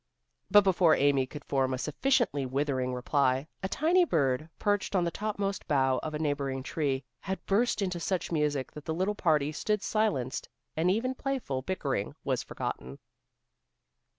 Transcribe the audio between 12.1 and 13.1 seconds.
was forgotten.